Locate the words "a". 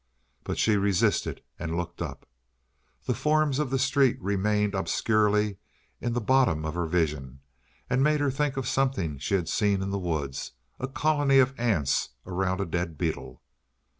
10.79-10.87, 12.59-12.65